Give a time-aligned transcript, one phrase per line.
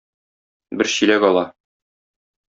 [0.81, 1.45] Бер чиләк ала.